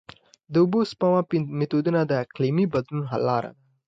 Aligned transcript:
د 0.51 0.53
اوبو 0.63 0.79
د 0.85 0.87
سپما 0.91 1.21
میتودونه 1.59 1.99
د 2.05 2.11
اقلیمي 2.23 2.65
بدلون 2.73 3.03
حل 3.11 3.21
لاره 3.29 3.51
ده. 3.55 3.61